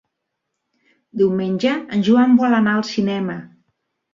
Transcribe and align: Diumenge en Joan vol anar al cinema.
Diumenge 1.21 1.75
en 1.99 2.03
Joan 2.09 2.35
vol 2.41 2.59
anar 2.63 2.77
al 2.81 2.85
cinema. 2.97 3.37